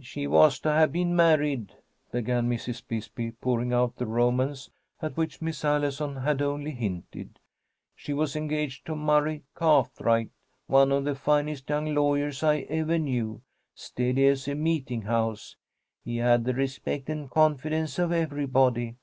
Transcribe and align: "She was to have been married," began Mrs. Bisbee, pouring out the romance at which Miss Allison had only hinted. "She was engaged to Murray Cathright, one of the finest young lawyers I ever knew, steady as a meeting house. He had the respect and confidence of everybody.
"She 0.00 0.26
was 0.26 0.58
to 0.58 0.72
have 0.72 0.90
been 0.90 1.14
married," 1.14 1.76
began 2.10 2.50
Mrs. 2.50 2.82
Bisbee, 2.88 3.30
pouring 3.30 3.72
out 3.72 3.94
the 3.94 4.04
romance 4.04 4.68
at 5.00 5.16
which 5.16 5.40
Miss 5.40 5.64
Allison 5.64 6.16
had 6.16 6.42
only 6.42 6.72
hinted. 6.72 7.38
"She 7.94 8.12
was 8.12 8.34
engaged 8.34 8.84
to 8.86 8.96
Murray 8.96 9.44
Cathright, 9.56 10.30
one 10.66 10.90
of 10.90 11.04
the 11.04 11.14
finest 11.14 11.68
young 11.70 11.94
lawyers 11.94 12.42
I 12.42 12.62
ever 12.62 12.98
knew, 12.98 13.42
steady 13.76 14.26
as 14.26 14.48
a 14.48 14.56
meeting 14.56 15.02
house. 15.02 15.54
He 16.02 16.16
had 16.16 16.46
the 16.46 16.54
respect 16.54 17.08
and 17.08 17.30
confidence 17.30 17.96
of 18.00 18.10
everybody. 18.10 18.96